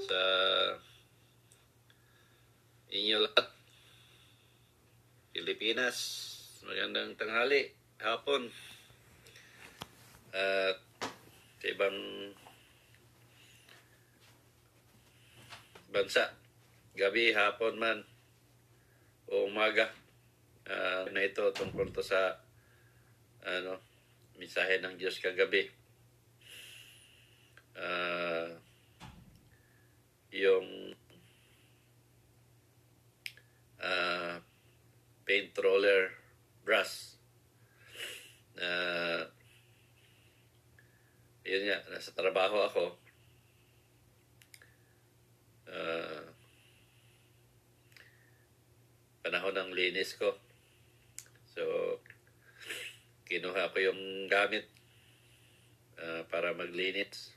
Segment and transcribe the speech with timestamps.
[0.00, 0.22] sa
[2.88, 3.46] inyo lahat.
[5.36, 5.98] Pilipinas,
[6.64, 8.48] magandang tanghali, hapon.
[10.32, 10.80] At
[11.60, 11.98] sa ibang
[15.92, 16.32] bansa,
[16.96, 17.98] gabi, hapon man,
[19.28, 19.92] o umaga.
[20.70, 22.38] Ah, na ito tungkol to sa
[23.42, 23.80] ano,
[24.38, 25.68] mensahe ng Diyos kagabi.
[27.76, 28.69] Ah,
[30.30, 30.94] yung
[33.82, 34.38] ah,
[35.26, 36.14] paint roller
[36.62, 37.18] brush
[38.54, 38.70] na
[41.50, 42.84] yun nga, nasa trabaho ako.
[45.66, 46.26] Ah,
[49.26, 50.36] panahon ng linis ko.
[51.50, 51.62] So,
[53.26, 54.70] kinuha ko yung gamit
[55.98, 57.34] ah, para maglinis.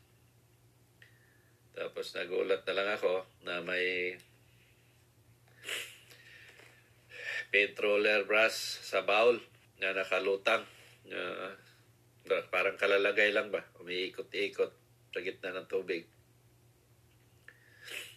[1.74, 4.14] Tapos nagulat na lang ako na may
[7.50, 9.38] paint roller brush sa bowl
[9.82, 10.66] na nakalutang.
[11.10, 11.54] Uh,
[12.54, 13.62] parang kalalagay lang ba?
[13.82, 14.72] Umiikot-ikot
[15.14, 16.06] sa gitna ng tubig.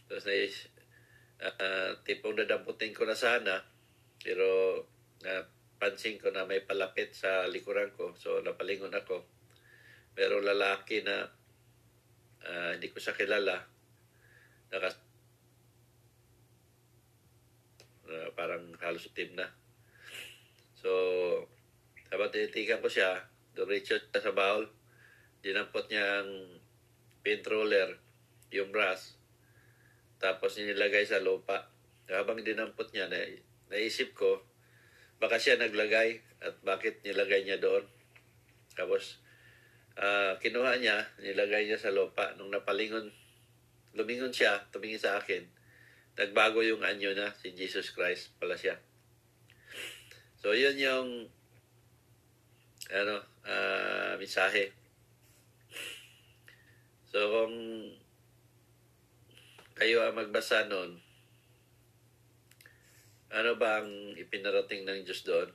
[0.06, 0.36] Tapos na
[1.52, 3.60] uh, tipong dadamputin ko na sana
[4.22, 4.80] pero
[5.20, 9.24] napansin ko na may palapit sa likuran ko so napalingon ako.
[10.16, 11.28] Pero lalaki na
[12.46, 13.58] uh, hindi ko siya kilala
[14.70, 14.98] nakas
[18.10, 19.46] uh, parang halos team na.
[20.76, 20.90] So,
[22.10, 24.70] habang tinitigan ko siya, dumiretso siya sa bowl,
[25.42, 26.60] dinampot niya ang
[27.26, 27.98] paint roller,
[28.54, 29.18] yung brass,
[30.22, 31.66] tapos nilagay sa lupa.
[32.06, 33.18] Habang dinampot niya, na,
[33.72, 34.46] naisip ko,
[35.18, 37.82] baka siya naglagay at bakit nilagay niya doon.
[38.78, 39.18] Tapos,
[39.96, 42.36] uh, kinuha niya, nilagay niya sa lupa.
[42.36, 43.08] Nung napalingon,
[43.96, 45.42] lumingon siya, tumingin sa akin,
[46.16, 48.76] nagbago yung anyo na, si Jesus Christ pala siya.
[50.40, 51.08] So, yun yung
[52.92, 54.70] ano, uh, mensahe.
[57.10, 57.54] So, kung
[59.76, 61.00] kayo ang magbasa noon,
[63.32, 65.48] ano ba ang ipinarating ng Diyos doon?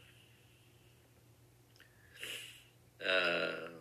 [3.02, 3.81] Uh,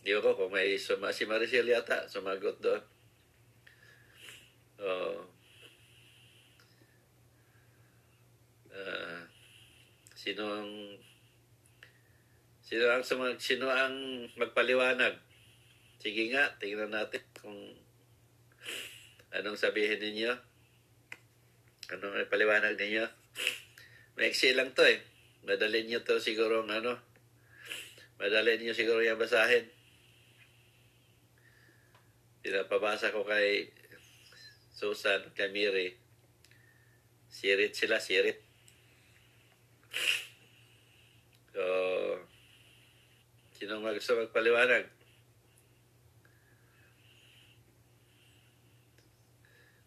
[0.00, 2.82] di ko kung may suma, si Maricel yata sumagot doon.
[4.80, 5.28] Oh.
[8.72, 9.20] Uh,
[10.16, 10.72] sino ang
[12.64, 15.20] sino ang sumag, sino ang magpaliwanag?
[16.00, 17.60] Sige nga, tingnan natin kung
[19.36, 20.32] anong sabihin ninyo.
[21.92, 23.04] Anong paliwanag ninyo?
[24.16, 25.02] Maiksi lang to eh.
[25.44, 26.96] Madali nyo to siguro ano.
[28.16, 29.79] Madali nyo siguro yung basahin.
[32.40, 33.68] Pinapabasa ko kay
[34.72, 35.92] Susan, kay Miri.
[37.28, 38.40] Sirit sila, sirit.
[41.52, 41.62] So,
[43.52, 44.88] sino mag gusto magpaliwanag?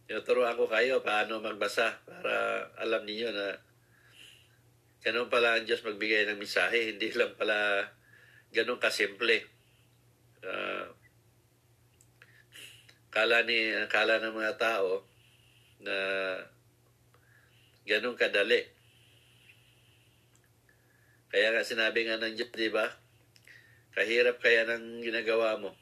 [0.05, 3.57] Tinuturo ako kayo paano magbasa para alam niyo na
[5.01, 6.93] ganun pala ang Diyos magbigay ng mensahe.
[6.93, 7.89] Hindi lang pala
[8.53, 9.41] ganun kasimple.
[10.45, 10.85] Uh,
[13.13, 15.05] kala ni kala ng mga tao
[15.85, 15.95] na
[17.85, 18.65] ganun kadali.
[21.29, 22.89] Kaya nga sinabi nga ng Diyos, di ba?
[23.93, 25.77] Kahirap kaya ng ginagawa mo.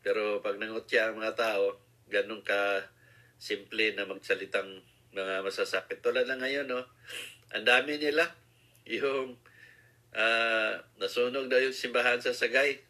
[0.00, 1.76] Pero pag nangutya ang mga tao,
[2.08, 2.88] ganun ka
[3.36, 4.80] simple na magsalitang
[5.12, 6.00] mga masasakit.
[6.00, 6.84] Tulad na ngayon, no?
[7.52, 8.24] Ang dami nila.
[8.88, 9.36] Yung
[10.16, 12.80] uh, nasunog daw yung simbahan sa Sagay.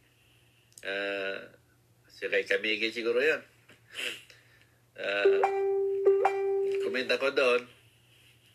[0.82, 1.57] Uh,
[2.18, 3.38] si kay Kamigi siguro yan.
[4.98, 5.38] Uh,
[6.82, 7.62] kumenta ko doon.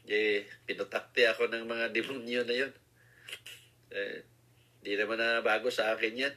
[0.04, 2.74] Eh, pinutakti ako ng mga demonyo na yun.
[3.88, 4.28] Eh,
[4.84, 6.36] di naman na bago sa akin yan.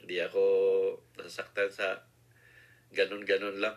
[0.00, 0.40] Hindi ako
[1.20, 2.00] nasasaktan sa
[2.96, 3.76] ganun-ganun lang.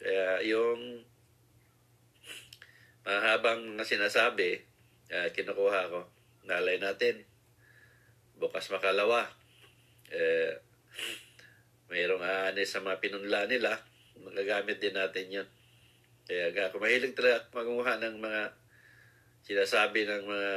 [0.00, 1.04] Kaya yung
[3.04, 4.64] mahabang na sinasabi,
[5.12, 6.08] uh, kinukuha ko,
[6.48, 7.28] nalay natin,
[8.40, 9.28] bukas makalawa,
[10.08, 10.64] eh,
[11.88, 13.80] mayroong aanay sa mga pinunla nila,
[14.20, 15.48] magagamit din natin yun.
[16.28, 18.42] Kaya kung mahilig talaga maguha ng mga
[19.48, 20.52] sinasabi ng mga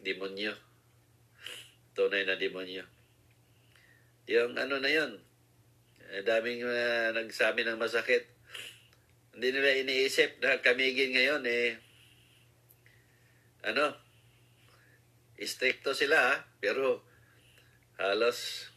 [0.00, 0.52] demonyo,
[1.92, 2.84] tunay na demonyo.
[4.26, 5.20] Yung ano na yun,
[6.08, 8.24] eh, daming uh, nagsabi ng masakit.
[9.36, 11.76] Hindi nila iniisip na kamigin ngayon eh,
[13.66, 13.92] ano,
[15.36, 17.04] stricto sila ha, pero
[18.00, 18.70] halos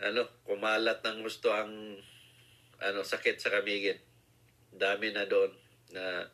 [0.00, 1.96] ano, kumalat ng gusto ang
[2.76, 3.96] ano sakit sa kamigin.
[4.76, 5.52] Dami na doon
[5.96, 6.28] na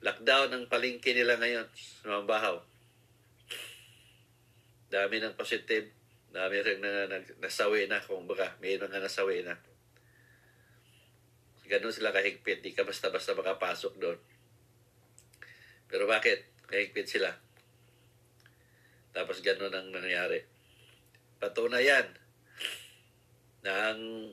[0.00, 2.56] lockdown ang palingki nila ngayon sa mga bahaw.
[4.88, 5.92] Dami ng positive.
[6.32, 8.56] Dami rin na, na nasawi na kung baka.
[8.64, 9.56] May mga nasawi na.
[11.66, 12.62] Ganun sila kahigpit.
[12.62, 14.18] Di ka basta-basta makapasok doon.
[15.90, 16.48] Pero bakit?
[16.70, 17.34] Kahigpit sila.
[19.12, 20.44] Tapos ganun ang nangyari.
[21.36, 22.25] Patunayan
[23.66, 24.30] na ang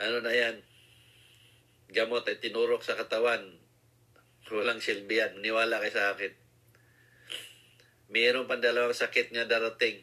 [0.00, 0.58] ano na yan,
[1.94, 3.54] gamot ay tinurok sa katawan.
[4.50, 5.38] Walang silbihan.
[5.38, 6.34] Niwala kay sa akin.
[8.10, 10.02] Mayroon pang dalawang sakit nga darating.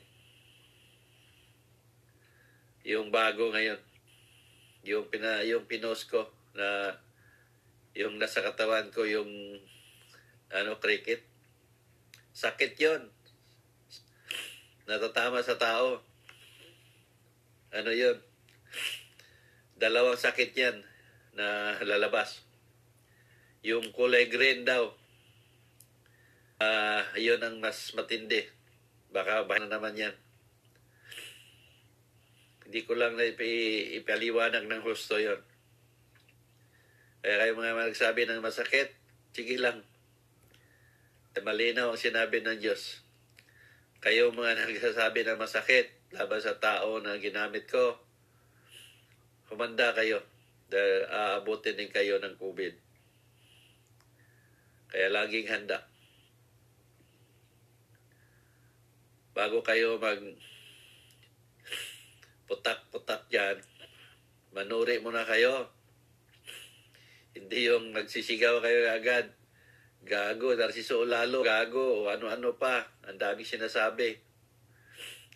[2.87, 3.83] Yung bago ngayon.
[4.87, 6.95] Yung, pina, yung pinos ko na
[7.91, 9.27] yung nasa katawan ko yung
[10.55, 11.27] ano cricket.
[12.31, 13.11] Sakit yon
[14.87, 16.06] Natatama sa tao.
[17.75, 18.15] Ano yun?
[19.75, 20.77] Dalawang sakit yan
[21.35, 22.41] na lalabas.
[23.61, 24.95] Yung kulay green daw,
[26.63, 28.47] uh, yun ang mas matindi.
[29.11, 30.15] Baka ba na naman yan.
[32.67, 35.39] Hindi ko lang ipi, ipaliwanag ng husto yon.
[37.23, 38.95] Kaya kayo mga nagsabi ng masakit,
[39.35, 39.83] sige lang.
[41.37, 43.03] Malinaw ang sinabi ng Diyos.
[43.99, 47.97] Kayo mga nagsasabi ng masakit laban sa tao na ginamit ko,
[49.47, 50.23] kumanda kayo
[50.67, 52.73] dahil aabutin din kayo ng COVID.
[54.91, 55.87] Kaya laging handa.
[59.37, 60.17] bago kayo mag
[62.49, 63.61] putak-putak dyan,
[64.49, 65.69] manuri muna kayo.
[67.37, 69.29] Hindi yung nagsisigaw kayo agad.
[70.01, 72.81] Gago, Narciso Lalo, gago, ano-ano pa.
[73.05, 74.17] Ang daming sinasabi.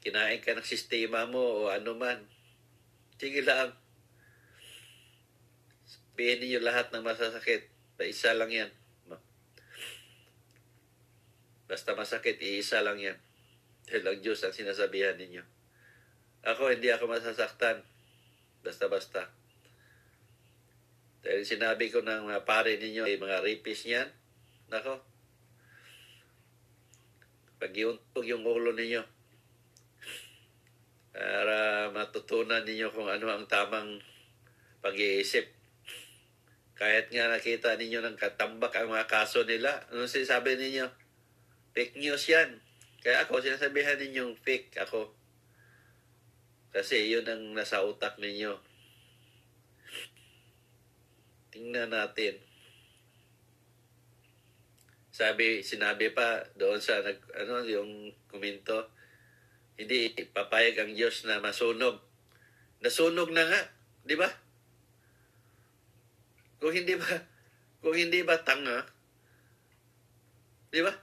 [0.02, 2.26] Kinain ka ng sistema mo o ano man.
[3.22, 3.78] Sige lang.
[5.86, 7.70] Sabihin niyo lahat ng masasakit.
[8.02, 8.72] Isa lang yan.
[11.72, 13.16] Basta masakit, iisa lang yan.
[13.88, 15.40] Dahil ang Diyos ang sinasabihan ninyo.
[16.44, 17.80] Ako, hindi ako masasaktan.
[18.60, 19.32] Basta-basta.
[21.24, 24.10] Dahil sinabi ko ng mga pare ninyo, ay mga rapist niyan,
[24.68, 25.00] nako,
[27.62, 29.21] pag yung ulo ninyo,
[31.12, 34.00] para matutunan ninyo kung ano ang tamang
[34.80, 35.44] pag-iisip.
[36.74, 40.88] Kahit nga nakita ninyo ng katambak ang mga kaso nila, ano sinasabi ninyo?
[41.78, 42.58] Fake news yan.
[43.04, 45.14] Kaya ako, sinasabihan ninyong fake ako.
[46.72, 48.56] Kasi yun ang nasa utak ninyo.
[51.52, 52.40] Tingnan natin.
[55.12, 58.88] Sabi, sinabi pa doon sa nag, ano, yung komento,
[59.78, 62.02] hindi papayag ang Diyos na masunog.
[62.82, 63.62] Nasunog na nga,
[64.04, 64.28] di ba?
[66.62, 67.10] Kung hindi ba,
[67.82, 68.86] kung hindi ba tanga,
[70.70, 70.94] di ba?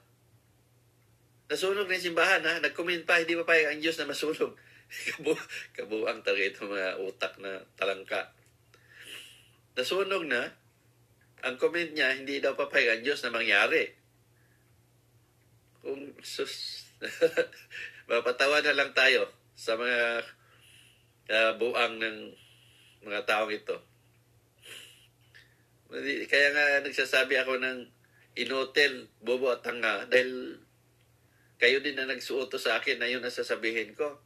[1.48, 2.60] Nasunog na yung simbahan, ha?
[2.60, 4.52] Nag-comment pa, hindi pa pa ang Diyos na masunog.
[5.08, 5.36] Kabu
[5.76, 8.32] kabuang talaga itong mga utak na talangka.
[9.76, 10.48] Nasunog na,
[11.44, 13.86] ang comment niya, hindi daw papayag ang Diyos na mangyari.
[15.80, 16.84] Kung sus,
[18.08, 20.24] mapatawa na lang tayo sa mga
[21.28, 22.18] uh, buang ng
[23.04, 23.76] mga taong ito.
[26.28, 27.78] Kaya nga nagsasabi ako ng
[28.38, 30.56] inotel, bobo at tanga dahil
[31.58, 34.20] kayo din na nagsuoto sa akin na yun ang sasabihin ko.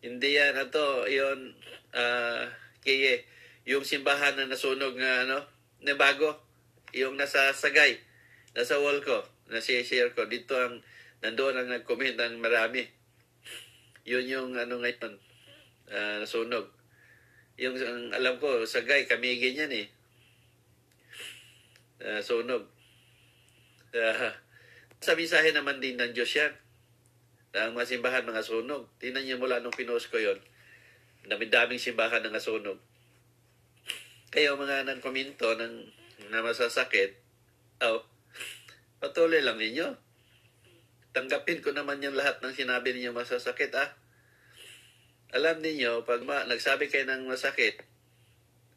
[0.00, 1.52] Hindi yan, ato, yun,
[1.92, 2.46] uh,
[2.80, 3.26] kiye,
[3.68, 5.44] yung simbahan na nasunog nga, ano,
[5.82, 6.40] na bago,
[6.94, 8.00] yung nasa sagay,
[8.54, 10.80] nasa wall ko, nasa share ko, dito ang,
[11.24, 12.84] nandoon ang nag-comment ng marami.
[14.06, 15.14] Yun yung, ano ngayon,
[15.90, 16.70] uh, nasunog.
[17.56, 19.86] Yung, ang, alam ko, sagay, kamigin yan eh.
[21.96, 22.68] Uh, sunog.
[23.96, 24.32] Uh,
[25.00, 26.52] sa mensahe naman din ng Diyos yan.
[27.56, 28.84] Ang mga simbahan mga sunog.
[29.00, 30.36] Tingnan niyo mula nung pinost ko yon
[31.26, 32.78] Dami-daming simbahan ng nasunog.
[34.28, 35.88] Kayo mga nang komento ng,
[36.28, 37.16] na masasakit,
[37.80, 38.04] oh,
[39.00, 40.05] patuloy lang ninyo.
[41.16, 43.88] Tanggapin ko naman yung lahat ng sinabi ninyo masasakit, ah.
[45.32, 47.80] Alam ninyo, pag ma, nagsabi kayo ng masakit,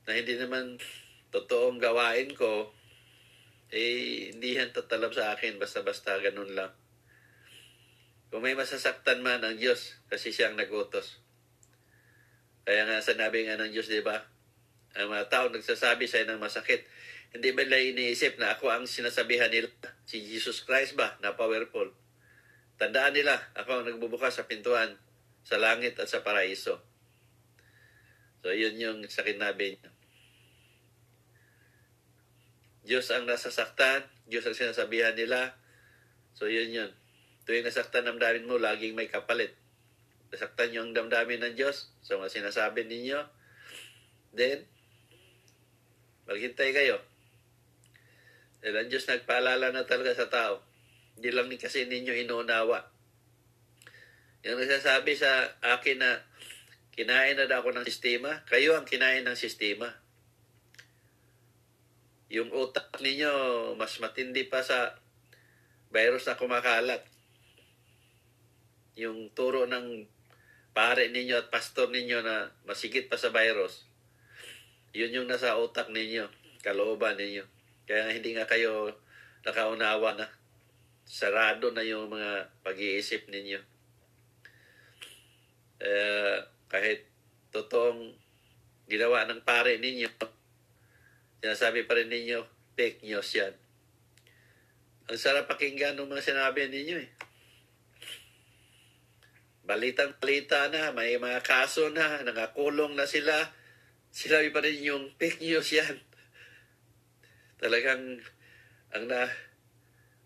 [0.07, 0.79] na hindi naman
[1.35, 2.71] totoong gawain ko,
[3.75, 6.71] eh, hindi yan tatalab sa akin, basta-basta ganun lang.
[8.31, 11.19] Kung may masasaktan man ang Diyos, kasi siya ang nagutos.
[12.63, 14.15] Kaya nga sanabi nga ng Diyos, di ba?
[14.95, 16.87] Ang mga tao nagsasabi sa'yo ng masakit,
[17.35, 19.67] hindi ba nila iniisip na ako ang sinasabihan nila?
[20.07, 21.91] Si Jesus Christ ba, na powerful?
[22.79, 24.95] Tandaan nila, ako ang nagbubukas sa pintuan
[25.43, 26.79] sa langit at sa paraiso.
[28.39, 29.91] So, yun yung sa kinabi niya.
[32.87, 35.59] Diyos ang nasasaktan, Diyos ang sinasabihan nila.
[36.31, 36.91] So, yun yun.
[37.43, 39.59] Tuwing nasaktan ang damdamin mo, laging may kapalit.
[40.31, 41.91] Nasaktan yung damdamin ng Diyos.
[41.99, 43.19] So, ang sinasabi ninyo,
[44.31, 44.63] then,
[46.31, 47.03] maghintay kayo.
[48.63, 50.68] Dahil ang Diyos nagpaalala na talaga sa tao.
[51.19, 52.79] Hindi lang kasi ninyo inuunawa.
[54.47, 56.23] Yung nagsasabi sa akin na
[56.95, 59.99] kinain na ako ng sistema, kayo ang kinain ng sistema.
[62.31, 64.95] Yung utak ninyo mas matindi pa sa
[65.91, 67.03] virus na kumakalat.
[68.95, 70.07] Yung turo ng
[70.71, 73.83] pare ninyo at pastor ninyo na masigit pa sa virus,
[74.95, 76.31] yun yung nasa utak ninyo,
[76.63, 77.43] kalooban ninyo.
[77.83, 78.95] Kaya hindi nga kayo
[79.43, 80.38] nakaunawa na.
[81.09, 83.79] Sarado na yung mga pag-iisip ninyo
[85.79, 86.37] eh,
[86.67, 87.07] kahit
[87.55, 88.11] totoong
[88.85, 90.11] ginawa ng pare ninyo,
[91.39, 92.43] sinasabi pa rin ninyo,
[92.75, 93.55] fake news yan.
[95.09, 97.09] Ang sarap pakinggan ng mga sinabi ninyo eh.
[99.65, 103.33] Balitang balita na, may mga kaso na, nakakulong na sila.
[104.09, 105.95] Sinabi pa rin yung fake news yan.
[107.61, 108.21] Talagang,
[108.93, 109.29] ang na,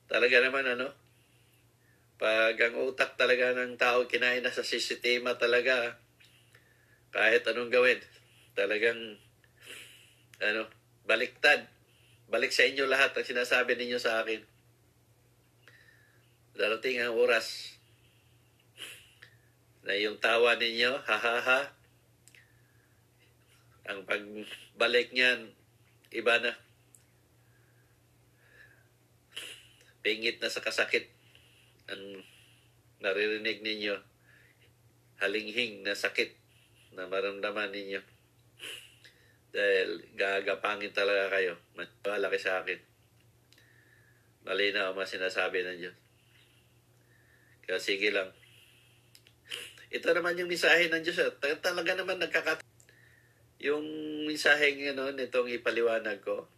[0.07, 0.87] talaga naman ano,
[2.17, 5.99] pag ang utak talaga ng tao kinain na sa sistema talaga,
[7.13, 7.99] kahit anong gawin,
[8.55, 9.19] talagang,
[10.41, 10.65] ano,
[11.03, 11.67] baliktad.
[12.31, 14.41] Balik sa inyo lahat ang sinasabi ninyo sa akin.
[16.57, 17.75] Darating ang oras
[19.83, 21.61] na yung tawa ninyo, ha ha ha,
[23.83, 25.51] ang pagbalik niyan,
[26.15, 26.55] iba na.
[30.03, 31.07] Pingit na sa kasakit
[31.87, 32.19] ang
[32.99, 33.95] naririnig ninyo,
[35.23, 36.35] halinghing na sakit
[36.95, 38.03] na maramdaman ninyo.
[39.53, 41.55] Dahil gagapangin talaga kayo.
[42.03, 42.79] Malaki sa akin.
[44.43, 45.97] Malinaw ang mga sinasabi ng Diyos.
[47.63, 48.27] Kaya sige lang.
[49.93, 51.21] Ito naman yung misahe ng Diyos.
[51.39, 52.59] Talaga naman nagkakat...
[53.63, 53.87] Yung
[54.27, 56.51] misahe ano, nitong ipaliwanag ko,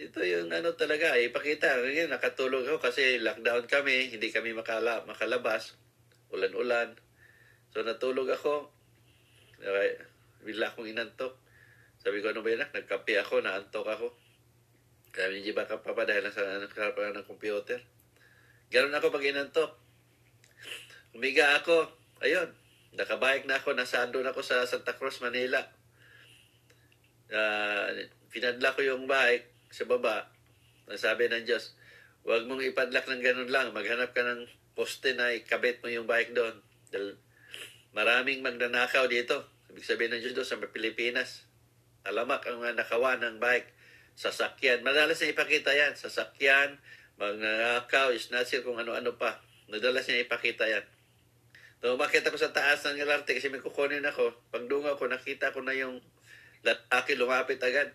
[0.00, 1.84] ito yung ano talaga, ipakita.
[1.84, 5.76] Ngayon, nakatulog ako kasi lockdown kami, hindi kami makala, makalabas.
[6.32, 6.96] Ulan-ulan.
[7.76, 8.72] So, natulog ako.
[9.60, 10.00] Okay,
[10.48, 11.36] bigla akong inantok.
[12.00, 12.64] Sabi ko, ano ba yun?
[12.64, 14.08] Nagkape ako, naantok ako.
[15.12, 17.78] Kaya hindi ba ka pa pa dahil nasa nakarapan ng computer.
[18.72, 19.76] Ganun ako pag inantok.
[21.12, 21.84] Umiga ako.
[22.24, 22.48] Ayun.
[22.96, 23.76] Nakabayag na ako.
[23.76, 25.60] Nasaan ako sa Santa Cruz, Manila.
[27.28, 30.28] Uh, pinadla ko yung bike sa baba,
[30.84, 31.72] ang sabi ng Diyos,
[32.28, 33.72] huwag mong ipadlak ng ganun lang.
[33.72, 34.44] Maghanap ka ng
[34.76, 36.60] poste na ikabit mo yung bike doon.
[36.92, 37.16] Dahil
[37.96, 39.48] maraming magnanakaw dito.
[39.72, 41.48] Ibig sabihin ng Diyos doon sa Pilipinas.
[42.04, 43.72] Alamak ang nakawa ng bike.
[44.12, 44.84] Sasakyan.
[44.84, 45.96] Madalas na ipakita yan.
[45.96, 46.76] Sasakyan,
[47.16, 49.40] magnanakaw, isnasir, kung ano-ano pa.
[49.72, 50.84] Madalas niya ipakita yan.
[51.82, 54.36] So, makita ko sa taas ng LRT kasi may kukunin ako.
[54.54, 55.98] Pagdunga ko, nakita ko na yung
[56.62, 57.90] lalaki lumapit agad.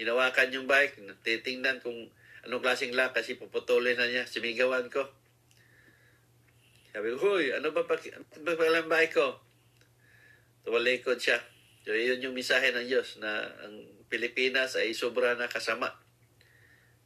[0.00, 2.08] Hinawakan yung bike, titingnan kung
[2.46, 4.24] anong klaseng lock kasi puputulin na niya.
[4.26, 5.04] Sumigawan ko.
[6.92, 9.40] Sabi ko, Huy, ano ba ano ba palang bike ko?
[10.62, 11.40] Tuwalikod siya.
[11.82, 13.74] So, yun yung misahe ng Diyos na ang
[14.06, 15.90] Pilipinas ay sobra na kasama.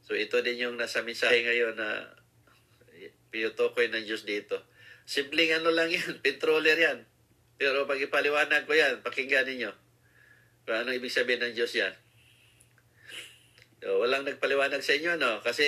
[0.05, 2.13] So, ito din yung nasa misahe ngayon na
[3.33, 4.61] pinutukoy ng Diyos dito.
[5.07, 6.99] Simpleng ano lang yan, petroler yan.
[7.57, 9.71] Pero pag ipaliwanag ko yan, pakinggan ninyo.
[10.67, 11.95] Kung ano ibig sabihin ng Diyos yan.
[13.87, 15.39] So, walang nagpaliwanag sa inyo, no?
[15.39, 15.63] Kasi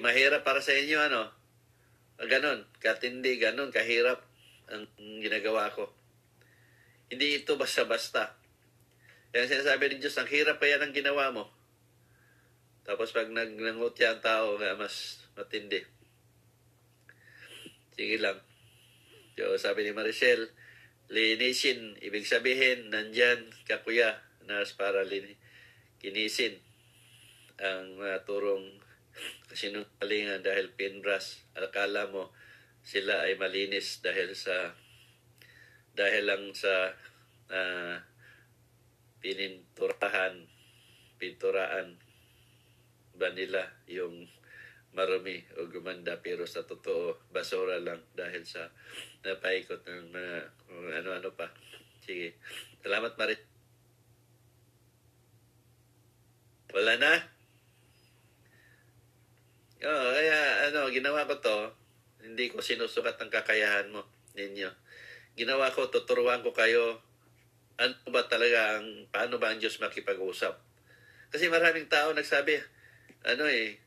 [0.00, 1.28] mahirap para sa inyo, ano?
[2.16, 4.24] Ganon, katindi, ganon, kahirap
[4.72, 4.88] ang
[5.20, 5.92] ginagawa ko.
[7.12, 8.32] Hindi ito basta-basta.
[9.36, 11.52] Yan sinasabi ng Diyos, ang hirap pa yan ang ginawa mo.
[12.88, 15.84] Tapos pag nagnangutya ang tao, mas matindi.
[17.92, 18.40] Sige lang.
[19.36, 20.48] So, sabi ni Maricel,
[21.12, 24.16] linisin, ibig sabihin, nandyan, kakuya,
[24.48, 25.36] nurse para linisin
[25.98, 26.58] kinisin
[27.58, 28.78] ang uh, turong
[29.50, 31.42] kasinungalingan dahil pinbras.
[31.58, 32.30] Akala mo
[32.86, 34.72] sila ay malinis dahil sa
[35.92, 36.94] dahil lang sa
[37.50, 37.98] uh,
[39.18, 40.46] pininturahan,
[41.18, 41.98] pinturaan
[43.18, 44.30] ba nila yung
[44.94, 48.70] marumi o gumanda pero sa totoo basura lang dahil sa
[49.26, 50.36] napaikot ng mga
[50.70, 51.50] uh, ano-ano pa.
[51.98, 52.38] Sige.
[52.78, 53.57] Salamat Marit.
[56.72, 57.12] Wala na?
[59.78, 61.58] Oo, kaya ano, ginawa ko to,
[62.26, 64.02] hindi ko sinusukat ang kakayahan mo
[64.34, 64.70] ninyo.
[65.38, 66.98] ginawa ko, tuturuan ko kayo
[67.78, 70.50] ano ba talaga ang, paano ba ang Diyos makipag-usap.
[71.30, 72.58] Kasi maraming tao nagsabi,
[73.22, 73.78] ano eh,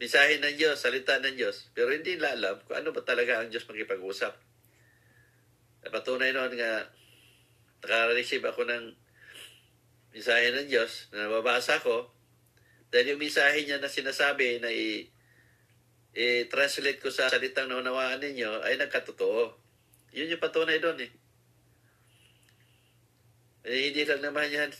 [0.00, 3.52] mensahe ng Diyos, salita ng Diyos, pero hindi nila alam kung ano ba talaga ang
[3.52, 4.32] Diyos makipag-usap.
[5.84, 6.88] Napatunay noon nga,
[7.84, 8.84] naka-receive ako ng
[10.16, 12.15] mensahe ng Diyos na nababasa ko,
[12.90, 15.06] dahil yung mensahe niya na sinasabi na i-
[16.16, 19.52] i-translate ko sa salitang naunawaan ninyo ay nagkatotoo.
[20.16, 21.12] Yun yung patunay doon eh.
[23.66, 24.70] Eh, hindi lang naman yan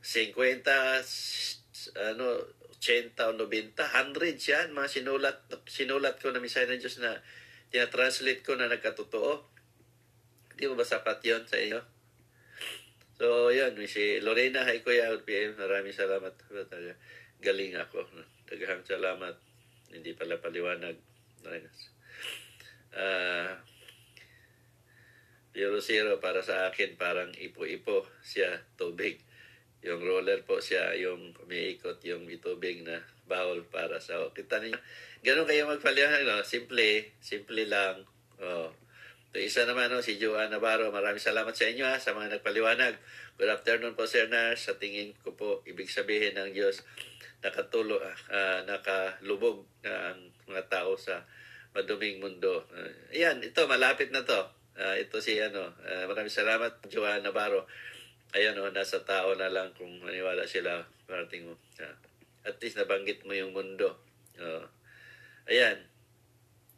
[0.00, 0.64] 50,
[1.04, 2.40] s- ano,
[2.80, 7.20] 80 o 90, 100 yan, mga sinulat, sinulat ko na mensahe ng Diyos na
[7.68, 9.44] tinatranslate ko na nagkatotoo.
[10.56, 11.84] Hindi mo ba sapat yon sa iyo?
[13.20, 16.32] So, yun, si Lorena, hi Kuya LPM, maraming salamat.
[17.44, 18.00] Galing ako.
[18.48, 19.36] Daghang salamat.
[19.92, 20.96] Hindi pala paliwanag.
[22.96, 23.60] Ah,
[25.52, 29.20] Zero Zero para sa akin parang ipo-ipo siya tubig.
[29.84, 34.80] Yung roller po siya yung umiikot yung itubig na bawal para sa kita niyo.
[35.20, 36.40] Ganun kayo magpaliwanag, no?
[36.40, 38.00] Simple, simple lang.
[38.40, 38.72] Oh.
[39.30, 42.98] So, isa naman, no, si Joanne Navarro, maraming salamat sa inyo ha, sa mga nagpaliwanag.
[43.38, 44.66] Good afternoon po, Sir Nars.
[44.66, 46.82] Sa tingin ko po, ibig sabihin ng Diyos,
[47.38, 51.22] nakatulo, ah, nakalubog na ang mga tao sa
[51.78, 52.66] maduming mundo.
[52.74, 54.50] Uh, ayan, ito, malapit na to.
[54.74, 57.70] Ah, ito si, ano, ah, maraming salamat, Joanne Navarro.
[58.34, 61.54] Ayan, oh, nasa tao na lang kung maniwala sila, parating mo.
[61.78, 61.94] Ah,
[62.50, 63.94] at least nabanggit mo yung mundo.
[64.42, 64.66] Oh.
[65.46, 65.78] ayan.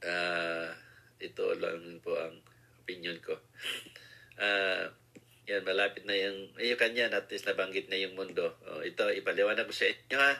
[0.04, 0.81] Ah,
[1.22, 2.34] ito lang po ang
[2.82, 3.38] opinion ko.
[4.42, 4.90] Ah,
[5.46, 8.58] yan, malapit na yung, yung kanya, at least nabanggit na yung mundo.
[8.66, 10.34] Oh, ito, ipaliwanag ko sa inyo ha.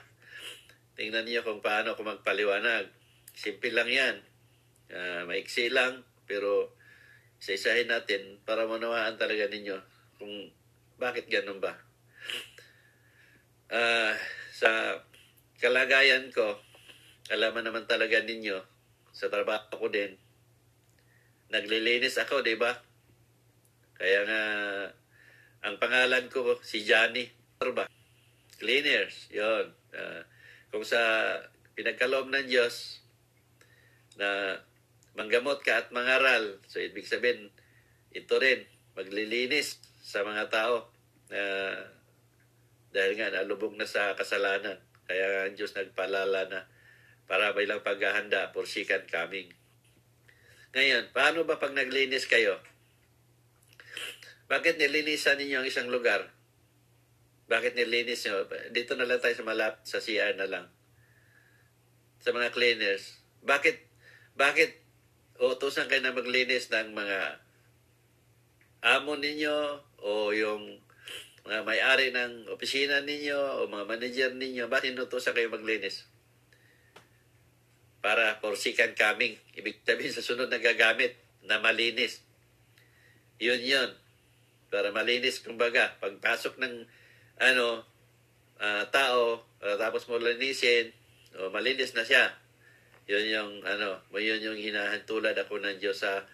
[0.99, 2.91] Tingnan niyo kung paano ako magpaliwanag.
[3.35, 4.17] Simple lang yan.
[4.93, 6.75] Ah, maiksi lang, pero
[7.43, 9.75] isa-isahin natin para manawaan talaga ninyo
[10.23, 10.31] kung
[11.03, 11.75] bakit ganun ba.
[13.73, 14.15] Ah,
[14.55, 15.03] sa
[15.59, 16.63] kalagayan ko,
[17.35, 18.63] alaman naman talaga ninyo,
[19.11, 20.15] sa trabaho ko din,
[21.53, 22.73] naglilinis ako, di ba?
[23.95, 24.43] Kaya nga,
[25.63, 27.29] ang pangalan ko, si Johnny.
[27.63, 27.87] Ba?
[28.59, 29.71] Cleaners, yon.
[29.95, 30.25] Ah,
[30.73, 30.99] kung sa
[31.77, 33.05] pinagkaloob ng Diyos,
[34.17, 34.59] na
[35.15, 37.53] manggamot ka at mangaral, so ibig sabihin,
[38.11, 38.65] ito rin,
[38.97, 40.91] maglilinis sa mga tao
[41.33, 41.41] na
[42.93, 44.77] dahil nga nalubog na sa kasalanan.
[45.09, 46.61] Kaya ang Diyos nagpalala na
[47.25, 49.49] para may lang paghahanda for second coming.
[50.73, 52.57] Ngayon, paano ba pag naglinis kayo?
[54.49, 56.33] Bakit nilinisan ninyo ang isang lugar?
[57.53, 58.49] Bakit nilinis nyo?
[58.73, 60.67] Dito na lang tayo sa malap, sa CR na lang.
[62.25, 63.21] Sa mga cleaners.
[63.45, 63.85] Bakit,
[64.33, 64.81] bakit
[65.37, 67.43] utusan kayo na maglinis ng mga
[68.97, 69.57] amo ninyo
[70.01, 70.81] o yung
[71.45, 76.09] mga may-ari ng opisina ninyo o mga manager ninyo, bakit inutusan kayo maglinis?
[78.03, 79.39] Para for second coming.
[79.55, 81.15] Ibig sabihin sa sunod na gagamit
[81.47, 82.27] na malinis.
[83.39, 83.91] Yun yun.
[84.69, 86.75] Para malinis, kumbaga, pagpasok ng
[87.39, 87.87] ano,
[88.59, 90.91] ah, tao, ah, tapos mo linisin,
[91.39, 92.35] o malinis na siya.
[93.07, 96.27] Yun yung, ano, yun yung hinahantulad ako ng Diyos sa,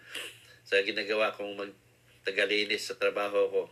[0.65, 3.63] sa ginagawa kong magtagalinis sa trabaho ko.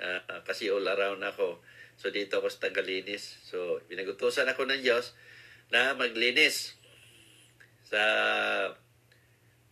[0.00, 1.60] Ah, kasi all around ako.
[2.00, 3.44] So dito ako sa tagalinis.
[3.44, 5.12] So pinagutusan ako ng Diyos
[5.68, 6.79] na maglinis
[7.90, 8.02] sa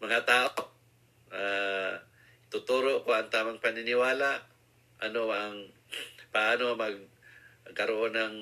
[0.02, 0.50] mga tao.
[1.30, 2.02] Ah,
[2.50, 4.42] tuturo ko ang tamang paniniwala,
[4.98, 5.70] ano ang
[6.34, 8.36] paano magkaroon ng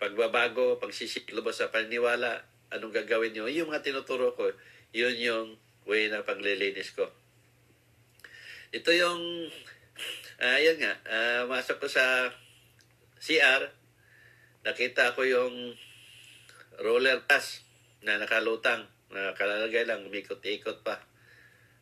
[0.00, 2.40] pagbabago, pagsisiklobo sa paniniwala,
[2.72, 3.44] anong gagawin nyo.
[3.52, 4.48] Yung mga tinuturo ko,
[4.96, 5.48] yun yung
[5.84, 7.04] way na paglilinis ko.
[8.72, 9.52] Ito yung,
[10.40, 12.32] yan nga, ah, masok ko sa
[13.20, 13.68] CR,
[14.64, 15.76] nakita ko yung
[16.78, 17.67] roller bus
[18.02, 21.02] na nakalutang, nakalalagay lang, umikot-ikot pa.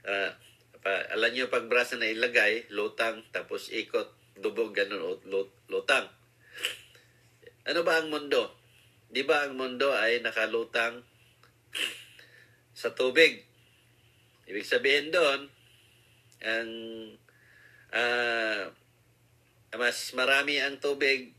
[0.06, 0.32] Ah,
[0.80, 4.06] pa alam nyo, pag braso na ilagay, lutang, tapos ikot,
[4.38, 6.06] dubog, ganun, lut- lutang.
[7.66, 8.54] Ano ba ang mundo?
[9.10, 11.02] Di ba ang mundo ay nakalutang
[12.70, 13.42] sa tubig?
[14.46, 15.50] Ibig sabihin doon,
[16.46, 16.70] ang
[17.90, 18.70] ah,
[19.74, 21.34] mas marami ang tubig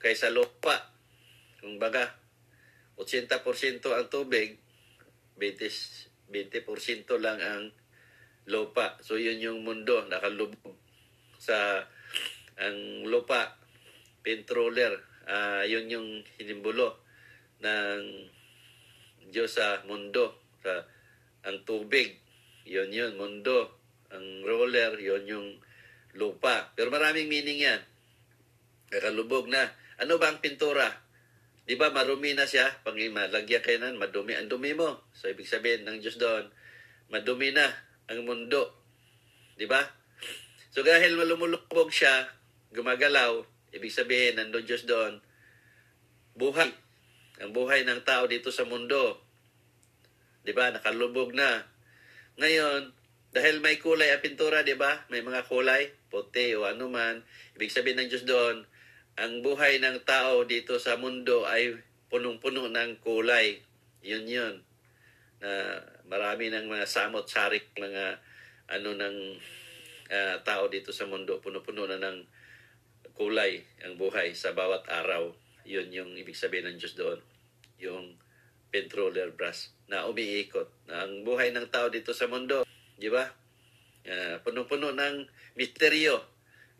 [0.00, 0.92] kaysa lupa.
[1.60, 2.19] Kung baga,
[3.02, 4.60] 80% ang tubig,
[5.40, 7.64] 20, 20% lang ang
[8.46, 9.00] lupa.
[9.00, 10.76] So yun yung mundo, nakalubog
[11.40, 11.84] sa
[12.60, 13.56] ang lupa,
[14.20, 17.00] petroleer, ah yun yung hinimbulo
[17.64, 18.02] ng
[19.32, 20.84] Diyos sa mundo, sa
[21.46, 22.20] ang tubig,
[22.68, 25.48] yun yun, mundo, Ang roller, yon yung
[26.18, 26.74] lupa.
[26.74, 27.80] Pero maraming meaning yan.
[28.90, 29.70] Nakalubog na.
[30.02, 30.90] Ano ba ang pintura?
[31.70, 32.66] Di ba marumi na siya?
[32.82, 34.34] Pag malagyan kayo nan, madumi.
[34.34, 35.06] Ang dumi mo.
[35.14, 36.50] So, ibig sabihin ng Diyos doon,
[37.14, 37.70] madumi na
[38.10, 38.74] ang mundo.
[39.54, 39.78] Di ba?
[40.74, 42.26] So, dahil malumulubog siya,
[42.74, 45.22] gumagalaw, ibig sabihin, nandun Diyos doon,
[46.34, 46.74] buhay.
[47.38, 49.22] Ang buhay ng tao dito sa mundo.
[50.42, 50.74] Di ba?
[50.74, 51.70] Nakalubog na.
[52.34, 52.90] Ngayon,
[53.30, 55.06] dahil may kulay ang pintura, di ba?
[55.06, 57.22] May mga kulay, puti o anuman.
[57.54, 58.66] Ibig sabihin ng Diyos doon,
[59.18, 61.74] ang buhay ng tao dito sa mundo ay
[62.10, 63.62] punong-puno ng kulay.
[64.02, 64.54] Yun yun.
[65.40, 68.18] Na marami ng mga samot-sarik, mga
[68.70, 69.16] ano ng
[70.10, 72.18] ah, tao dito sa mundo, puno-puno na ng
[73.14, 75.30] kulay ang buhay sa bawat araw.
[75.66, 77.18] Yun yung ibig sabihin ng Diyos doon.
[77.78, 78.18] Yung
[78.70, 80.70] petroleum brush na umiikot.
[80.90, 82.62] Ang buhay ng tao dito sa mundo,
[82.98, 83.26] di ba?
[84.06, 86.18] Ah, puno-puno ng misteryo.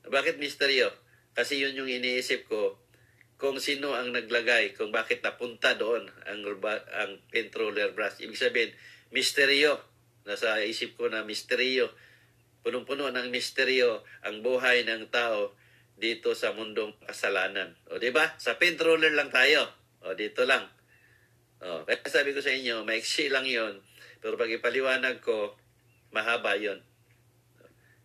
[0.08, 1.09] Bakit misteryo?
[1.34, 2.80] Kasi yun yung iniisip ko
[3.40, 6.44] kung sino ang naglagay, kung bakit napunta doon ang,
[6.92, 8.20] ang petroleum brush.
[8.20, 8.70] Ibig sabihin,
[9.16, 9.80] misteryo.
[10.28, 11.88] Nasa isip ko na misteryo.
[12.60, 15.56] Punong-puno ng misteryo ang buhay ng tao
[15.96, 17.72] dito sa mundong kasalanan.
[17.88, 18.36] O di ba?
[18.36, 19.72] Sa petroleum lang tayo.
[20.04, 20.68] O dito lang.
[21.64, 23.80] O, kaya sabi ko sa inyo, maiksi lang yon
[24.20, 25.56] Pero pag ipaliwanag ko,
[26.12, 26.84] mahaba yon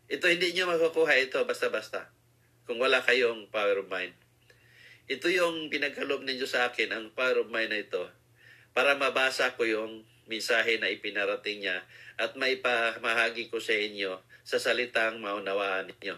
[0.07, 2.14] Ito hindi nyo makukuha ito basta-basta
[2.65, 4.13] kung wala kayong power of mind.
[5.05, 8.09] Ito yung pinagkaloob ng Diyos sa akin, ang power of mind na ito,
[8.73, 11.85] para mabasa ko yung mensahe na ipinarating niya
[12.17, 16.17] at maipamahagi ko sa inyo sa salitang maunawaan ninyo.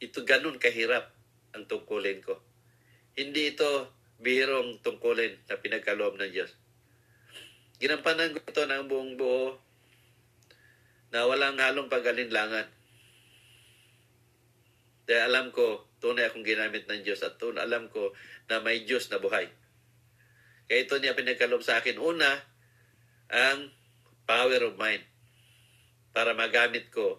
[0.00, 1.10] Ito ganun kahirap
[1.52, 2.38] ang tungkulin ko.
[3.18, 3.90] Hindi ito
[4.22, 6.54] bihirong tungkulin na pinagkaloob ng Diyos.
[7.80, 9.58] Ginampanan ko ito ng buong buo
[11.10, 12.68] na walang halong pagalinlangan.
[15.10, 18.14] Dahil alam ko, tunay akong ginamit ng Diyos at tunay alam ko
[18.46, 19.50] na may Diyos na buhay.
[20.70, 21.98] Kaya ito niya pinagkaloob sa akin.
[21.98, 22.30] Una,
[23.26, 23.74] ang
[24.22, 25.02] power of mind
[26.14, 27.18] para magamit ko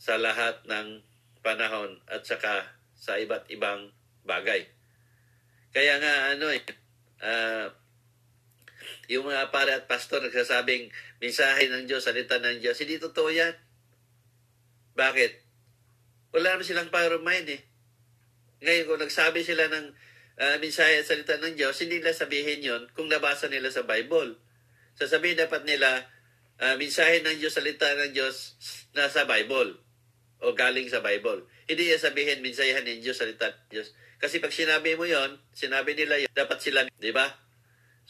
[0.00, 1.04] sa lahat ng
[1.44, 2.64] panahon at saka
[2.96, 3.92] sa iba't ibang
[4.24, 4.64] bagay.
[5.76, 6.64] Kaya nga ano eh,
[7.20, 7.68] ah,
[9.12, 10.88] yung mga pare at pastor nagsasabing
[11.20, 13.52] mensahe ng Diyos, salita ng Diyos, hindi totoo yan.
[14.96, 15.47] Bakit?
[16.34, 17.60] Wala naman silang power of mind eh.
[18.60, 19.86] Ngayon, kung nagsabi sila ng
[20.38, 24.38] ah, mensahe at salita ng Diyos, hindi nila sabihin yon kung nabasa nila sa Bible.
[24.98, 26.06] Sasabihin dapat nila,
[26.58, 28.58] ah, mensahe ng Diyos, salita ng Diyos,
[28.92, 29.78] nasa Bible
[30.38, 31.46] o galing sa Bible.
[31.66, 33.94] Hindi yan sabihin, mensahe ng Diyos, salita ng Diyos.
[34.18, 37.26] Kasi pag sinabi mo yon, sinabi nila yun, dapat sila, di ba?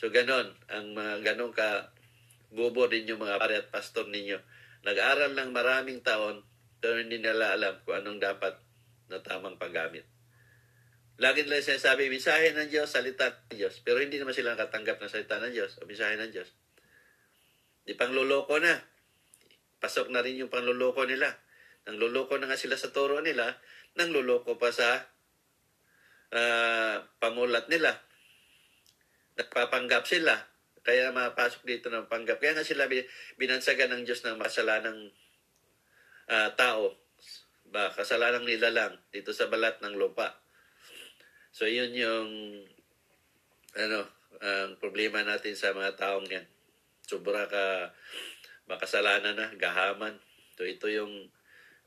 [0.00, 0.56] So, ganon.
[0.72, 1.92] Ang mga ganon ka,
[2.48, 4.40] bubo din yung mga pare at pastor ninyo.
[4.88, 6.40] Nag-aral ng maraming taon,
[6.78, 8.54] pero hindi nila alam kung anong dapat
[9.10, 10.06] na tamang paggamit.
[11.18, 13.82] Lagi nila sinasabi, mensahe ng Diyos, salita ng Diyos.
[13.82, 16.54] Pero hindi naman sila katanggap ng salita ng Diyos o mensahe ng Diyos.
[17.82, 18.78] Di pangluloko na.
[19.82, 21.34] Pasok na rin yung pangluloko nila.
[21.90, 23.58] Nang luloko na nga sila sa turo nila,
[23.98, 25.10] nang luloko pa sa
[26.36, 27.98] ah, pamulat nila.
[29.34, 30.38] Nagpapanggap sila.
[30.86, 32.38] Kaya mapasok dito ng panggap.
[32.38, 33.08] Kaya nga sila bin-
[33.42, 35.10] binansagan ng Diyos ng masalanang
[36.28, 36.94] ah, tao.
[37.68, 40.40] Ba, kasalanang nila lang dito sa balat ng lupa.
[41.52, 42.30] So, yun yung
[43.76, 46.46] ano, ang problema natin sa mga taong yan.
[47.04, 47.92] Sobra ka
[48.68, 50.16] makasalanan na, gahaman.
[50.56, 51.28] So, ito yung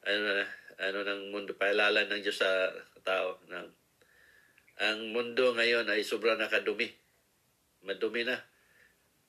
[0.01, 2.73] ano, na- ano ng mundo, paalala ng Diyos sa
[3.05, 3.37] tao.
[3.49, 3.69] Ng,
[4.81, 6.89] ang mundo ngayon ay sobrang nakadumi.
[7.85, 8.37] Madumi na.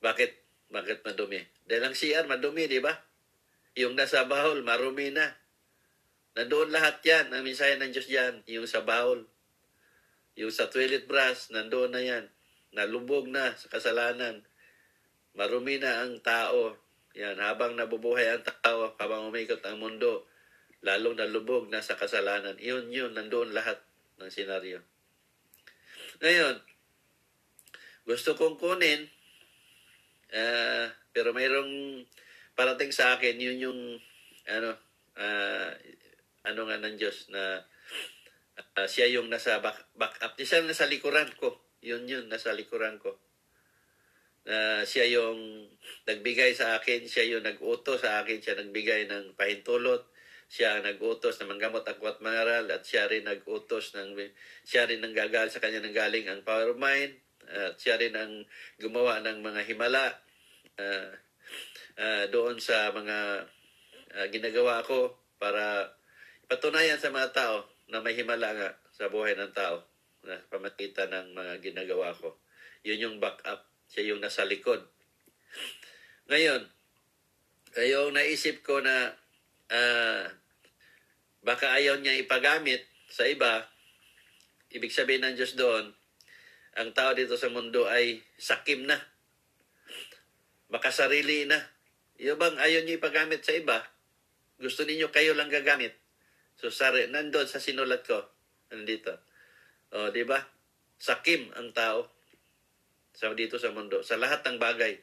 [0.00, 0.30] Bakit?
[0.72, 1.44] Bakit madumi?
[1.68, 2.96] Dahil ang CR madumi, di ba?
[3.72, 5.32] Yung nasa bahol, marumi na.
[6.36, 7.32] Nandoon lahat yan.
[7.32, 8.44] Ang mensahe ng Diyos yan.
[8.48, 9.24] Yung sa bahol.
[10.36, 12.24] Yung sa toilet brush, nandoon na yan.
[12.72, 14.44] Nalubog na sa kasalanan.
[15.36, 16.76] Marumi na ang tao.
[17.12, 20.24] Yan, habang nabubuhay ang tao, habang umikot ang mundo,
[20.80, 22.56] lalong nalubog na sa kasalanan.
[22.56, 23.76] Yun, yun, nandoon lahat
[24.16, 24.80] ng senaryo.
[26.24, 26.56] Ngayon,
[28.08, 29.12] gusto kong kunin,
[30.32, 32.00] ah, pero mayroong
[32.54, 33.80] parating sa akin, yun yung,
[34.48, 34.70] ano,
[35.16, 35.70] ah,
[36.42, 37.62] ano nga ng Diyos na
[38.76, 40.34] ah, siya yung nasa back, back up.
[40.36, 41.60] Siya yung nasa likuran ko.
[41.82, 43.18] Yun yun, nasa likuran ko.
[44.42, 45.66] Na siya yung
[46.06, 50.02] nagbigay sa akin, siya yung nag-utos sa akin, siya nagbigay ng pahintulot,
[50.50, 54.18] siya ang nag-utos na manggamot ako at mangaral, at siya rin nag-utos ng,
[54.66, 57.14] siya rin ang gagal sa kanya nang galing ang power of mind,
[57.54, 58.42] at siya rin ang
[58.82, 60.10] gumawa ng mga himala,
[60.82, 61.10] ah,
[62.02, 63.46] ah, doon sa mga
[64.18, 65.94] ah, ginagawa ko para
[66.42, 69.86] ipatunayan sa mga tao na may himala nga sa buhay ng tao
[70.26, 72.34] na pamagitan ng mga ginagawa ko.
[72.82, 73.66] Yun yung backup.
[73.86, 74.82] Siya yung nasa likod.
[76.26, 76.64] Ngayon,
[77.78, 79.14] yung naisip ko na
[79.70, 80.26] ah,
[81.42, 83.66] baka ayaw niya ipagamit sa iba,
[84.72, 85.92] ibig sabihin ng Diyos doon,
[86.72, 88.96] ang tao dito sa mundo ay sakim na.
[90.72, 91.60] Makasarili na.
[92.22, 93.82] Yung bang ayaw niyo ipagamit sa iba,
[94.62, 95.98] gusto ninyo kayo lang gagamit.
[96.54, 98.22] So, sari, nandun sa sinulat ko.
[98.70, 99.10] Nandito.
[99.90, 100.38] O, di ba?
[101.02, 102.06] Sakim ang tao
[103.10, 104.06] sa dito sa mundo.
[104.06, 104.94] Sa lahat ng bagay.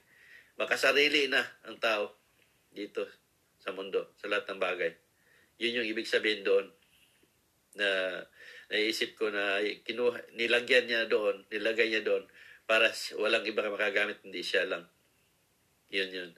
[0.56, 2.16] Makasarili na ang tao
[2.72, 3.04] dito
[3.60, 4.16] sa mundo.
[4.16, 4.92] Sa lahat ng bagay.
[5.60, 6.72] Yun yung ibig sabihin doon
[7.76, 8.24] na
[8.72, 12.24] naisip ko na kinuha, nilagyan niya doon, nilagay niya doon
[12.64, 12.88] para
[13.20, 14.88] walang iba makagamit, hindi siya lang.
[15.92, 16.32] Yun yun.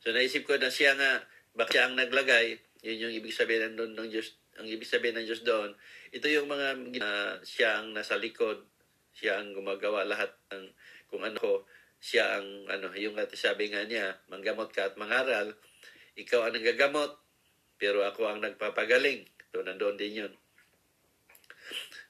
[0.00, 3.92] So naisip ko na siya nga, baka siya ang naglagay, yun yung ibig sabihin doon
[3.96, 5.76] ng Diyos, ang ibig sabihin ng Diyos doon,
[6.10, 6.68] ito yung mga
[7.00, 8.64] uh, siya ang nasa likod,
[9.12, 10.64] siya ang gumagawa lahat ng
[11.12, 11.52] kung ano ko,
[12.00, 15.52] siya ang ano, yung sabi nga niya, manggamot ka at mangaral,
[16.16, 17.20] ikaw ang nagagamot,
[17.76, 19.28] pero ako ang nagpapagaling.
[19.50, 20.32] So, nandoon din yun.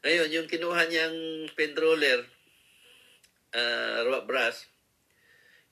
[0.05, 1.19] Ngayon, yung kinuha niyang
[1.57, 2.25] pen roller,
[3.57, 4.69] uh, brass,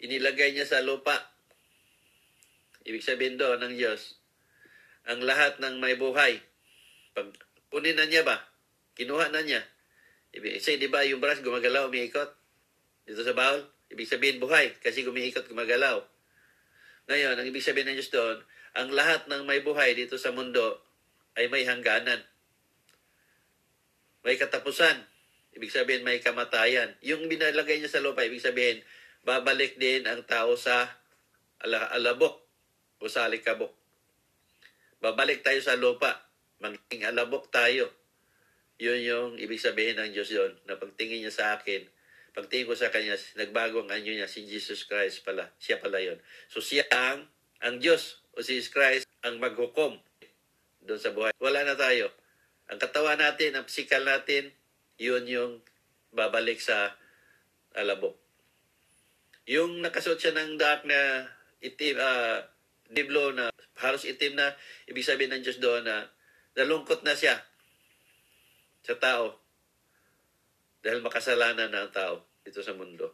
[0.02, 1.37] inilagay niya sa lupa.
[2.88, 4.16] Ibig sabihin doon ng Diyos,
[5.04, 6.40] ang lahat ng may buhay,
[7.12, 7.28] pag
[7.68, 8.40] kunin na niya ba,
[8.96, 9.60] kinuha na niya.
[10.32, 12.32] Ibig sabihin, di ba yung brass gumagalaw, umiikot?
[13.04, 16.00] Dito sa bawal, ibig sabihin buhay, kasi gumiikot, gumagalaw.
[17.12, 18.40] Ngayon, ang ibig sabihin ng Diyos doon,
[18.72, 20.80] ang lahat ng may buhay dito sa mundo
[21.36, 22.24] ay may hangganan.
[24.24, 25.04] May katapusan.
[25.52, 26.96] Ibig sabihin, may kamatayan.
[27.04, 28.80] Yung binalagay niya sa lupa, ibig sabihin,
[29.28, 30.88] babalik din ang tao sa
[31.60, 32.47] ala alabok
[32.98, 33.70] o sa alikabok.
[34.98, 36.26] Babalik tayo sa lupa.
[36.58, 37.90] Maging alabok tayo.
[38.78, 41.82] Yun yung ibig sabihin ng Diyos yun, na pagtingin niya sa akin,
[42.30, 45.50] pagtingin ko sa kanya, nagbago ang anyo niya, si Jesus Christ pala.
[45.58, 46.18] Siya pala yon.
[46.46, 47.26] So siya ang,
[47.58, 49.98] ang Diyos o si Jesus Christ ang maghukom
[50.86, 51.34] doon sa buhay.
[51.42, 52.14] Wala na tayo.
[52.70, 54.54] Ang katawan natin, ang physical natin,
[54.94, 55.52] yun yung
[56.14, 56.94] babalik sa
[57.74, 58.14] alabok.
[59.48, 61.26] Yung nakasuot siya ng dark na
[61.64, 62.46] itim, uh,
[62.88, 63.52] diblo na
[63.84, 64.52] halos itim na,
[64.88, 66.08] ibig sabihin ng Diyos doon na
[66.56, 67.38] nalungkot na siya
[68.82, 69.38] sa tao
[70.80, 73.12] dahil makasalanan na ang tao dito sa mundo.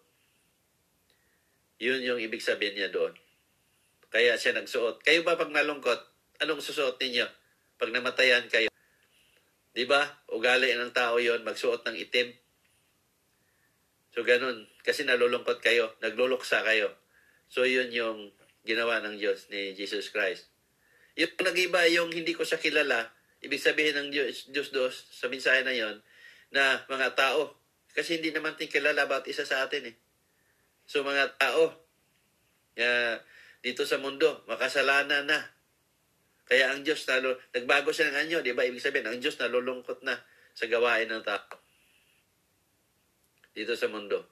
[1.83, 3.13] Yun yung ibig sabihin niya doon.
[4.15, 5.03] Kaya siya nagsuot.
[5.03, 5.99] Kayo ba pag nalungkot,
[6.39, 7.27] anong susuot ninyo?
[7.75, 8.71] Pag namatayan kayo.
[9.75, 10.07] Di ba?
[10.31, 12.31] Ugali ng tao yon magsuot ng itim.
[14.15, 14.71] So ganun.
[14.87, 15.99] Kasi nalulungkot kayo.
[15.99, 16.95] Nagluluksa kayo.
[17.51, 18.31] So yun yung
[18.65, 20.49] ginawa ng Diyos ni Jesus Christ.
[21.15, 23.13] Yung nag-iba, yung hindi ko siya kilala,
[23.45, 26.01] ibig sabihin ng Diyos, Diyos dos sa mensahe na yon
[26.51, 27.55] na mga tao,
[27.95, 29.97] kasi hindi naman tin kilala about isa sa atin eh.
[30.89, 31.71] So mga tao,
[32.81, 33.17] uh,
[33.63, 35.41] dito sa mundo, makasalanan na.
[36.45, 38.69] Kaya ang Diyos, nalo, nagbago siya ng anyo, di ba?
[38.69, 40.13] Ibig sabihin, ang Diyos nalulungkot na
[40.53, 41.57] sa gawain ng tao.
[43.57, 44.29] Dito sa mundo.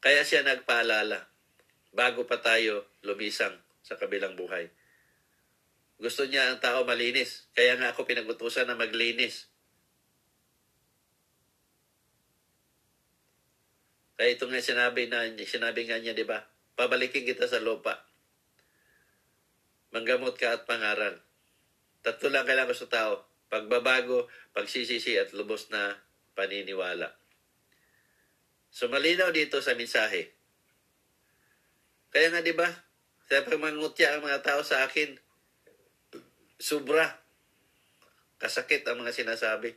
[0.00, 1.33] Kaya siya nagpaalala,
[1.94, 4.66] bago pa tayo lumisang sa kabilang buhay.
[6.02, 7.46] Gusto niya ang tao malinis.
[7.54, 9.46] Kaya nga ako pinagutusan na maglinis.
[14.18, 16.42] Kaya ito nga sinabi, na, sinabi nga niya, di ba?
[16.74, 18.02] Pabalikin kita sa lupa.
[19.94, 21.22] Manggamot ka at pangaral.
[22.02, 23.14] Tatlo lang kailangan sa tao.
[23.46, 25.94] Pagbabago, pagsisisi at lubos na
[26.34, 27.14] paniniwala.
[28.74, 30.34] So malinaw dito sa mensahe.
[32.14, 32.70] Kaya nga 'di ba?
[33.26, 35.18] Sa pagmangutya ang mga tao sa akin,
[36.62, 37.10] sobra
[38.38, 39.74] kasakit ang mga sinasabi.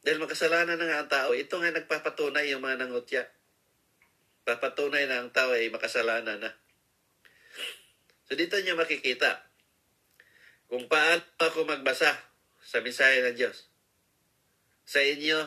[0.00, 3.26] Dahil makasalanan na nga ang tao, ito nga nagpapatunay yung mga nangutya.
[4.46, 6.50] Papatunay na ang tao ay makasalanan na.
[8.30, 9.42] So dito niyo makikita
[10.70, 12.14] kung paano ako magbasa
[12.62, 13.66] sa mensahe ng Diyos.
[14.86, 15.42] Sa inyo,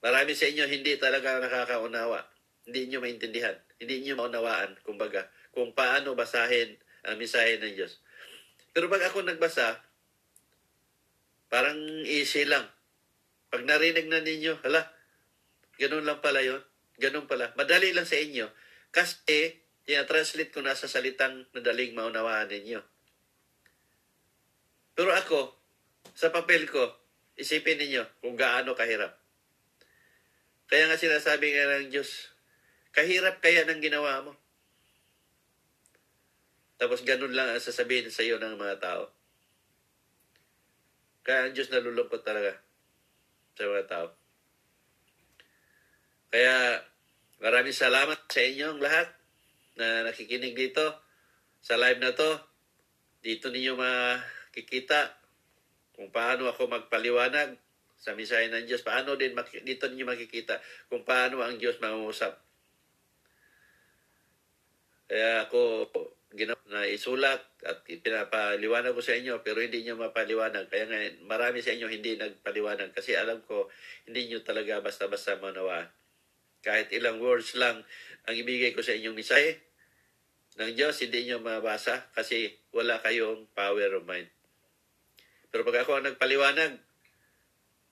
[0.00, 2.24] marami sa inyo hindi talaga nakakaunawa.
[2.64, 3.67] Hindi niyo maintindihan.
[3.78, 8.02] Hindi niyo maunawaan, kumbaga, kung paano basahin ang mensahe ng Diyos.
[8.74, 9.78] Pero pag ako nagbasa,
[11.46, 12.66] parang easy lang.
[13.48, 14.82] Pag narinig na ninyo, hala,
[15.78, 16.60] ganun lang pala yon
[16.98, 17.54] Ganun pala.
[17.54, 18.50] Madali lang sa inyo.
[18.90, 19.54] Kasi
[19.88, 22.76] Tina-translate ko na sa salitang nadaling maunawaan ninyo.
[24.92, 25.56] Pero ako,
[26.12, 26.92] sa papel ko,
[27.40, 29.16] isipin ninyo kung gaano kahirap.
[30.68, 32.36] Kaya nga sinasabi nga ng Diyos,
[32.98, 34.34] kahirap kaya ng ginawa mo.
[36.74, 39.06] Tapos ganun lang ang sasabihin sa iyo ng mga tao.
[41.22, 42.58] Kaya ang Diyos nalulungkot talaga
[43.54, 44.08] sa mga tao.
[46.34, 46.82] Kaya
[47.38, 49.08] maraming salamat sa inyong lahat
[49.78, 50.82] na nakikinig dito
[51.62, 52.34] sa live na to.
[53.22, 55.14] Dito ninyo makikita
[55.94, 57.54] kung paano ako magpaliwanag
[57.98, 58.82] sa misahe ng Diyos.
[58.82, 60.58] Paano din dito ninyo makikita
[60.90, 62.47] kung paano ang Diyos mangungusap.
[65.08, 65.88] Kaya ako
[66.36, 70.68] ginawa na isulat at pinapaliwanag ko sa inyo pero hindi nyo mapaliwanag.
[70.68, 73.72] Kaya nga marami sa inyo hindi nagpaliwanag kasi alam ko
[74.04, 75.88] hindi nyo talaga basta-basta manawaan.
[76.60, 77.80] Kahit ilang words lang
[78.28, 79.56] ang ibigay ko sa inyong misahe
[80.60, 84.28] ng Diyos, hindi nyo mabasa kasi wala kayong power of mind.
[85.48, 86.76] Pero pag ako ang nagpaliwanag,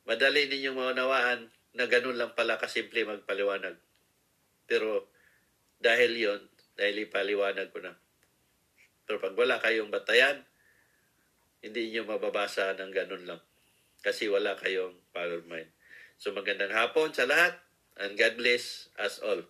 [0.04, 3.80] madali ninyong maunawaan na ganun lang pala kasimple magpaliwanag.
[4.68, 5.08] Pero
[5.80, 6.40] dahil yon
[6.76, 7.96] dahil ipaliwanag ko na.
[9.08, 10.44] Pero pag wala kayong batayan,
[11.64, 13.42] hindi nyo mababasa ng ganun lang.
[14.04, 15.72] Kasi wala kayong power mind.
[16.20, 17.58] So magandang hapon sa lahat
[17.96, 19.42] and God bless us all.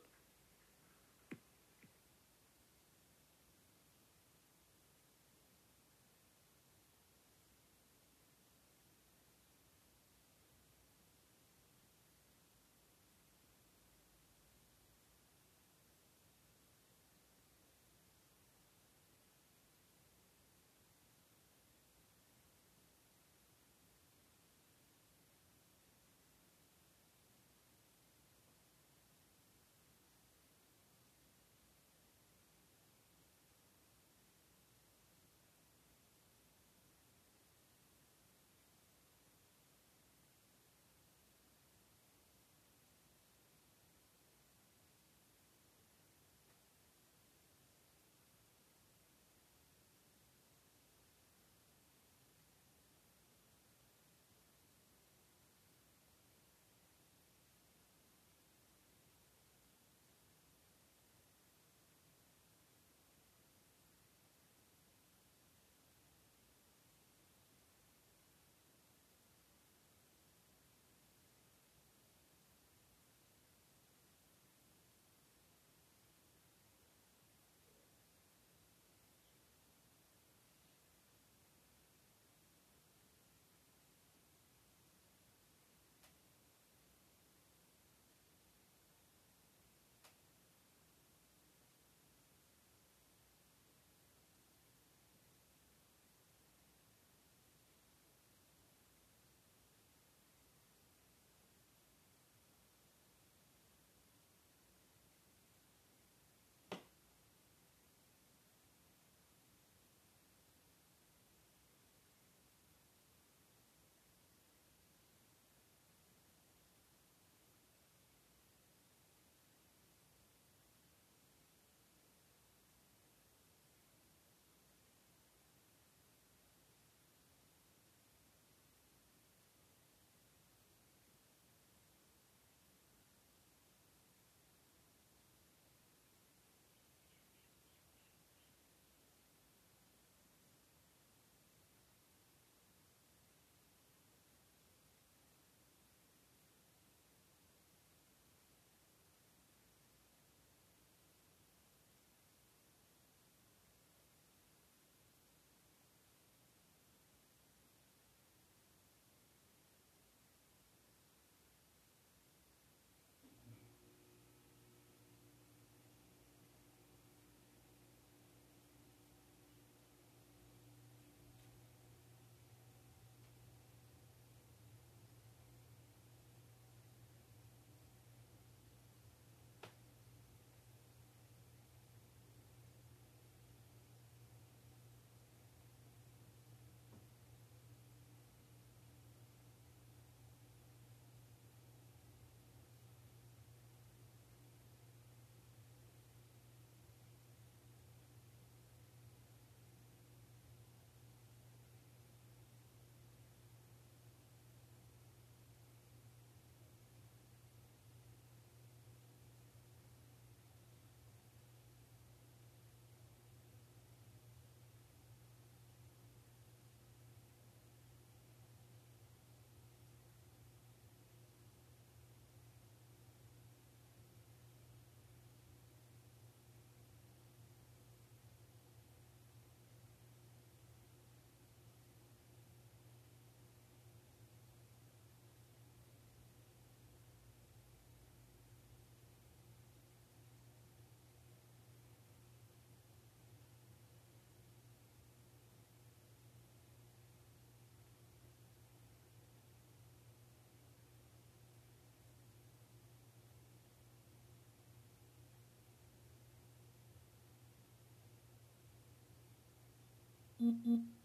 [260.47, 260.96] Mm-hmm.